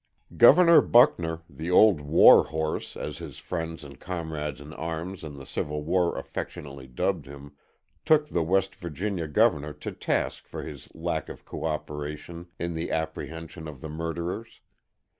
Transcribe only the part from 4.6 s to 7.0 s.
arms in the Civil War affectionately